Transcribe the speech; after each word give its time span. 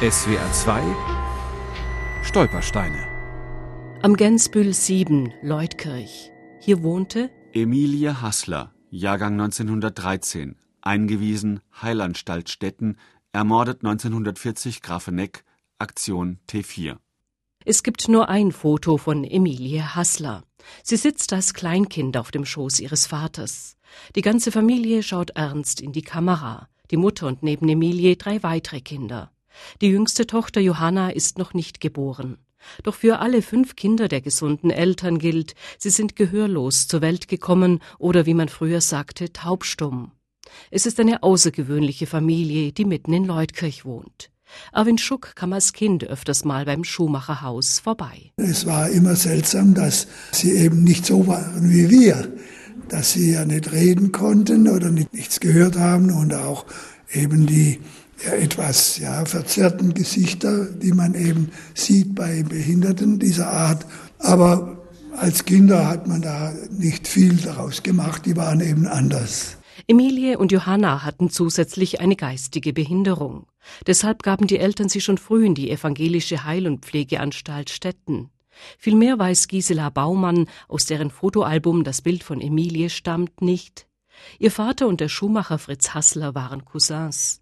SWR 0.00 0.52
2 0.52 0.80
Stolpersteine 2.22 3.04
Am 4.00 4.14
Gensbühl 4.14 4.72
7, 4.72 5.32
Leutkirch. 5.42 6.30
Hier 6.60 6.84
wohnte 6.84 7.32
Emilie 7.52 8.22
Hassler, 8.22 8.72
Jahrgang 8.90 9.32
1913, 9.32 10.54
eingewiesen 10.82 11.62
Heilanstalt 11.82 12.48
Stetten, 12.48 12.96
ermordet 13.32 13.84
1940 13.84 14.82
Grafeneck, 14.82 15.42
Aktion 15.80 16.38
T4. 16.48 16.98
Es 17.64 17.82
gibt 17.82 18.06
nur 18.06 18.28
ein 18.28 18.52
Foto 18.52 18.98
von 18.98 19.24
Emilie 19.24 19.96
Hassler. 19.96 20.44
Sie 20.84 20.96
sitzt 20.96 21.32
als 21.32 21.54
Kleinkind 21.54 22.16
auf 22.16 22.30
dem 22.30 22.44
Schoß 22.44 22.78
ihres 22.78 23.08
Vaters. 23.08 23.76
Die 24.14 24.22
ganze 24.22 24.52
Familie 24.52 25.02
schaut 25.02 25.30
ernst 25.30 25.80
in 25.80 25.90
die 25.90 26.02
Kamera. 26.02 26.68
Die 26.92 26.96
Mutter 26.96 27.26
und 27.26 27.42
neben 27.42 27.68
Emilie 27.68 28.14
drei 28.14 28.44
weitere 28.44 28.80
Kinder. 28.80 29.32
Die 29.80 29.88
jüngste 29.88 30.26
Tochter 30.26 30.60
Johanna 30.60 31.10
ist 31.10 31.38
noch 31.38 31.54
nicht 31.54 31.80
geboren. 31.80 32.38
Doch 32.82 32.94
für 32.94 33.20
alle 33.20 33.42
fünf 33.42 33.76
Kinder 33.76 34.08
der 34.08 34.20
gesunden 34.20 34.70
Eltern 34.70 35.18
gilt, 35.18 35.54
sie 35.78 35.90
sind 35.90 36.16
gehörlos 36.16 36.88
zur 36.88 37.00
Welt 37.00 37.28
gekommen 37.28 37.80
oder 37.98 38.26
wie 38.26 38.34
man 38.34 38.48
früher 38.48 38.80
sagte, 38.80 39.32
taubstumm. 39.32 40.12
Es 40.70 40.86
ist 40.86 40.98
eine 40.98 41.22
außergewöhnliche 41.22 42.06
Familie, 42.06 42.72
die 42.72 42.84
mitten 42.84 43.12
in 43.12 43.24
Leutkirch 43.24 43.84
wohnt. 43.84 44.30
Erwin 44.72 44.98
Schuck 44.98 45.34
kam 45.36 45.52
als 45.52 45.72
Kind 45.72 46.04
öfters 46.04 46.44
mal 46.44 46.64
beim 46.64 46.84
Schuhmacherhaus 46.84 47.80
vorbei. 47.80 48.32
Es 48.36 48.64
war 48.66 48.88
immer 48.88 49.14
seltsam, 49.14 49.74
dass 49.74 50.06
sie 50.32 50.52
eben 50.52 50.84
nicht 50.84 51.04
so 51.04 51.26
waren 51.26 51.70
wie 51.70 51.90
wir, 51.90 52.32
dass 52.88 53.12
sie 53.12 53.32
ja 53.32 53.44
nicht 53.44 53.72
reden 53.72 54.10
konnten 54.10 54.68
oder 54.68 54.90
nicht, 54.90 55.12
nichts 55.12 55.40
gehört 55.40 55.76
haben 55.76 56.10
und 56.10 56.32
auch 56.32 56.64
eben 57.12 57.46
die 57.46 57.80
ja, 58.24 58.32
etwas 58.32 58.98
ja, 58.98 59.24
verzerrten 59.24 59.94
Gesichter, 59.94 60.66
die 60.66 60.92
man 60.92 61.14
eben 61.14 61.50
sieht 61.74 62.14
bei 62.14 62.42
Behinderten 62.42 63.18
dieser 63.18 63.50
Art. 63.50 63.86
Aber 64.18 64.78
als 65.16 65.44
Kinder 65.44 65.88
hat 65.88 66.06
man 66.06 66.22
da 66.22 66.52
nicht 66.70 67.08
viel 67.08 67.36
daraus 67.36 67.82
gemacht, 67.82 68.26
die 68.26 68.36
waren 68.36 68.60
eben 68.60 68.86
anders. 68.86 69.56
Emilie 69.86 70.38
und 70.38 70.52
Johanna 70.52 71.04
hatten 71.04 71.30
zusätzlich 71.30 72.00
eine 72.00 72.16
geistige 72.16 72.72
Behinderung. 72.72 73.46
Deshalb 73.86 74.22
gaben 74.22 74.46
die 74.46 74.58
Eltern 74.58 74.88
sie 74.88 75.00
schon 75.00 75.18
früh 75.18 75.46
in 75.46 75.54
die 75.54 75.70
evangelische 75.70 76.44
Heil- 76.44 76.66
und 76.66 76.84
Pflegeanstalt 76.84 77.70
Stetten. 77.70 78.30
Vielmehr 78.76 79.18
weiß 79.18 79.48
Gisela 79.48 79.90
Baumann, 79.90 80.46
aus 80.68 80.84
deren 80.84 81.10
Fotoalbum 81.10 81.84
das 81.84 82.02
Bild 82.02 82.22
von 82.22 82.40
Emilie 82.40 82.90
stammt, 82.90 83.40
nicht. 83.40 83.86
Ihr 84.38 84.50
Vater 84.50 84.88
und 84.88 85.00
der 85.00 85.08
Schuhmacher 85.08 85.58
Fritz 85.58 85.94
Hassler 85.94 86.34
waren 86.34 86.64
Cousins. 86.64 87.40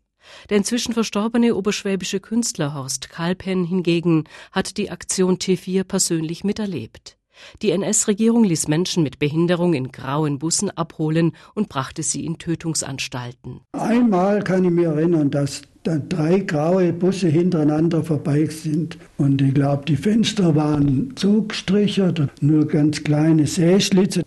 Der 0.51 0.57
inzwischen 0.59 0.93
verstorbene 0.93 1.55
oberschwäbische 1.55 2.21
Künstler 2.21 2.75
Horst 2.75 3.11
Kalpen 3.11 3.65
hingegen 3.65 4.25
hat 4.53 4.77
die 4.77 4.91
Aktion 4.91 5.39
T4 5.39 5.85
persönlich 5.85 6.45
miterlebt. 6.45 7.17
Die 7.63 7.71
NS-Regierung 7.71 8.45
ließ 8.45 8.69
Menschen 8.69 9.03
mit 9.03 9.19
Behinderung 9.19 9.75
in 9.75 9.93
grauen 9.93 10.39
Bussen 10.39 10.71
abholen 10.71 11.33
und 11.55 11.69
brachte 11.69 12.03
sie 12.03 12.25
in 12.25 12.39
Tötungsanstalten. 12.39 13.61
Einmal 13.73 14.43
kann 14.43 14.65
ich 14.65 14.71
mich 14.71 14.87
erinnern, 14.87 15.31
dass 15.31 15.63
dann 15.83 16.09
drei 16.09 16.41
graue 16.41 16.93
Busse 16.93 17.29
hintereinander 17.29 18.03
vorbei 18.03 18.47
sind. 18.47 18.99
Und 19.19 19.41
ich 19.41 19.55
glaube, 19.55 19.85
die 19.87 19.97
Fenster 19.97 20.55
waren 20.57 21.13
zugestrichert, 21.17 22.29
nur 22.41 22.67
ganz 22.67 23.05
kleine 23.05 23.47
Säschlitze. 23.47 24.26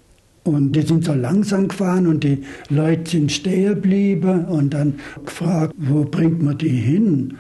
Und 0.50 0.74
die 0.74 0.82
sind 0.82 1.06
so 1.06 1.14
langsam 1.14 1.68
gefahren 1.68 2.08
und 2.08 2.24
die 2.24 2.44
Leute 2.70 3.12
sind 3.12 3.32
stehen 3.32 3.76
geblieben 3.76 4.46
und 4.46 4.74
dann 4.74 5.00
gefragt, 5.26 5.74
wo 5.78 6.04
bringt 6.04 6.42
man 6.42 6.58
die 6.58 6.70
hin? 6.70 7.38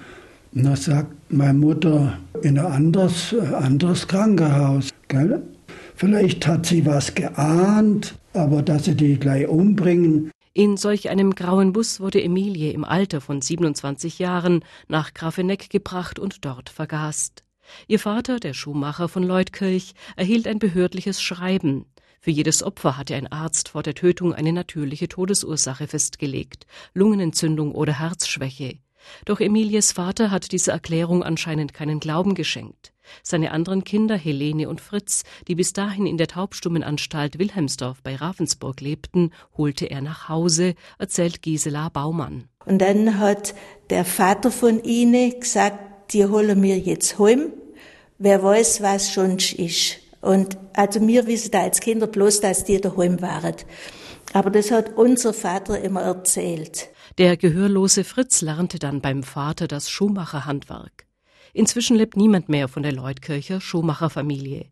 Und 0.53 0.63
da 0.63 0.75
sagt 0.75 1.13
meine 1.29 1.57
Mutter, 1.57 2.17
in 2.41 2.57
ein 2.57 2.65
anderes, 2.65 3.35
anderes 3.35 4.07
Krankenhaus. 4.07 4.89
Gell? 5.07 5.41
Vielleicht 5.95 6.47
hat 6.47 6.65
sie 6.65 6.85
was 6.85 7.13
geahnt, 7.13 8.15
aber 8.33 8.61
dass 8.61 8.85
sie 8.85 8.95
die 8.95 9.19
gleich 9.19 9.47
umbringen. 9.47 10.31
In 10.53 10.77
solch 10.77 11.09
einem 11.09 11.35
grauen 11.35 11.73
Bus 11.73 11.99
wurde 11.99 12.23
Emilie 12.23 12.71
im 12.71 12.83
Alter 12.83 13.21
von 13.21 13.41
27 13.41 14.19
Jahren 14.19 14.63
nach 14.87 15.13
Grafeneck 15.13 15.69
gebracht 15.69 16.19
und 16.19 16.43
dort 16.45 16.69
vergast. 16.69 17.43
Ihr 17.87 17.99
Vater, 17.99 18.39
der 18.39 18.53
Schuhmacher 18.53 19.07
von 19.07 19.23
Leutkirch, 19.23 19.93
erhielt 20.15 20.47
ein 20.47 20.59
behördliches 20.59 21.21
Schreiben. 21.21 21.85
Für 22.19 22.31
jedes 22.31 22.63
Opfer 22.63 22.97
hatte 22.97 23.15
ein 23.15 23.31
Arzt 23.31 23.69
vor 23.69 23.83
der 23.83 23.95
Tötung 23.95 24.33
eine 24.33 24.51
natürliche 24.51 25.07
Todesursache 25.07 25.87
festgelegt, 25.87 26.65
Lungenentzündung 26.93 27.73
oder 27.73 27.99
Herzschwäche. 27.99 28.79
Doch 29.25 29.39
Emilies 29.39 29.93
Vater 29.93 30.29
hat 30.29 30.51
dieser 30.51 30.73
Erklärung 30.73 31.23
anscheinend 31.23 31.73
keinen 31.73 31.99
Glauben 31.99 32.35
geschenkt. 32.35 32.93
Seine 33.23 33.51
anderen 33.51 33.83
Kinder, 33.83 34.15
Helene 34.15 34.69
und 34.69 34.81
Fritz, 34.81 35.23
die 35.47 35.55
bis 35.55 35.73
dahin 35.73 36.05
in 36.05 36.17
der 36.17 36.27
Taubstummenanstalt 36.27 37.39
Wilhelmsdorf 37.39 38.01
bei 38.03 38.15
Ravensburg 38.15 38.81
lebten, 38.81 39.31
holte 39.57 39.89
er 39.89 40.01
nach 40.01 40.29
Hause, 40.29 40.75
erzählt 40.99 41.41
Gisela 41.41 41.89
Baumann. 41.89 42.49
Und 42.65 42.79
dann 42.79 43.17
hat 43.17 43.55
der 43.89 44.05
Vater 44.05 44.51
von 44.51 44.83
ihnen 44.83 45.39
gesagt, 45.39 46.13
die 46.13 46.25
holen 46.25 46.59
mir 46.59 46.77
jetzt 46.77 47.17
heim. 47.17 47.53
Wer 48.17 48.43
weiß, 48.43 48.81
was 48.81 49.11
schon 49.11 49.37
ist. 49.37 49.97
Und 50.21 50.57
also 50.73 51.05
wir 51.07 51.27
wissen 51.27 51.51
da 51.51 51.61
als 51.61 51.79
Kinder 51.79 52.07
bloß, 52.07 52.41
dass 52.41 52.65
die 52.65 52.79
daheim 52.81 53.21
waren. 53.21 53.55
Aber 54.33 54.49
das 54.49 54.71
hat 54.71 54.95
unser 54.95 55.33
Vater 55.33 55.81
immer 55.81 56.01
erzählt. 56.01 56.89
Der 57.17 57.37
gehörlose 57.37 58.03
Fritz 58.03 58.41
lernte 58.41 58.79
dann 58.79 59.01
beim 59.01 59.23
Vater 59.23 59.67
das 59.67 59.89
Schuhmacherhandwerk. 59.89 61.05
Inzwischen 61.53 61.97
lebt 61.97 62.15
niemand 62.15 62.47
mehr 62.47 62.67
von 62.67 62.83
der 62.83 62.91
Leutkircher 62.91 63.59
Schuhmacherfamilie. 63.59 64.67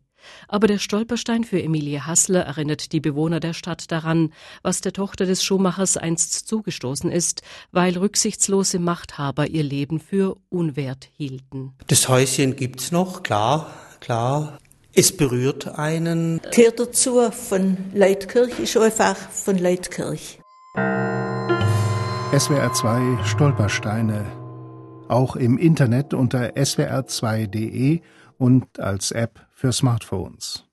Aber 0.48 0.66
der 0.66 0.78
Stolperstein 0.78 1.44
für 1.44 1.62
Emilie 1.62 2.06
Hassler 2.06 2.42
erinnert 2.42 2.92
die 2.92 3.00
Bewohner 3.00 3.40
der 3.40 3.54
Stadt 3.54 3.90
daran, 3.90 4.32
was 4.62 4.80
der 4.80 4.92
Tochter 4.92 5.26
des 5.26 5.42
Schuhmachers 5.42 5.96
einst 5.96 6.48
zugestoßen 6.48 7.10
ist, 7.10 7.42
weil 7.72 7.96
rücksichtslose 7.96 8.78
Machthaber 8.78 9.48
ihr 9.48 9.62
Leben 9.62 10.00
für 10.00 10.36
unwert 10.48 11.08
hielten. 11.16 11.74
Das 11.86 12.08
Häuschen 12.08 12.56
gibt's 12.56 12.92
noch, 12.92 13.22
klar, 13.22 13.72
klar. 14.00 14.58
Es 15.00 15.16
berührt 15.16 15.78
einen. 15.78 16.40
Gehört 16.52 16.80
dazu 16.80 17.30
von 17.30 17.76
Leutkirch, 17.94 18.58
ist 18.58 18.76
einfach 18.76 19.16
von 19.16 19.56
Leutkirch. 19.56 20.40
SWR 22.36 22.72
2 22.72 23.24
Stolpersteine. 23.24 24.26
Auch 25.06 25.36
im 25.36 25.56
Internet 25.56 26.14
unter 26.14 26.56
swr2.de 26.56 28.00
und 28.38 28.80
als 28.80 29.12
App 29.12 29.46
für 29.54 29.70
Smartphones. 29.70 30.67